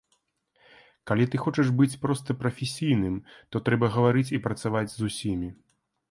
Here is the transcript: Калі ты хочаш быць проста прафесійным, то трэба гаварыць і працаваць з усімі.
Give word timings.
Калі 1.09 1.25
ты 1.33 1.41
хочаш 1.43 1.67
быць 1.81 1.97
проста 2.05 2.35
прафесійным, 2.39 3.19
то 3.55 3.61
трэба 3.67 3.89
гаварыць 3.97 4.25
і 4.37 4.41
працаваць 4.47 4.89
з 4.95 4.99
усімі. 5.11 5.49